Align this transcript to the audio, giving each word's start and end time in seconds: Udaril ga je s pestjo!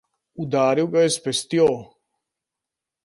Udaril 0.43 0.87
ga 0.93 1.03
je 1.03 1.11
s 1.15 1.17
pestjo! 1.25 1.67